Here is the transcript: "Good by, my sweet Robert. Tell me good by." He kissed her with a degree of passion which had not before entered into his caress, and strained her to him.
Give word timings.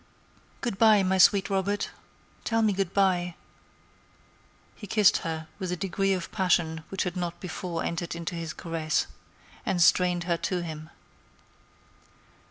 "Good 0.61 0.79
by, 0.79 1.03
my 1.03 1.19
sweet 1.19 1.47
Robert. 1.47 1.91
Tell 2.43 2.63
me 2.63 2.73
good 2.73 2.91
by." 2.91 3.35
He 4.75 4.87
kissed 4.87 5.17
her 5.17 5.47
with 5.59 5.71
a 5.71 5.77
degree 5.77 6.13
of 6.13 6.31
passion 6.31 6.83
which 6.89 7.03
had 7.03 7.15
not 7.15 7.39
before 7.39 7.83
entered 7.83 8.15
into 8.15 8.33
his 8.33 8.51
caress, 8.51 9.05
and 9.63 9.79
strained 9.79 10.23
her 10.23 10.37
to 10.37 10.63
him. 10.63 10.89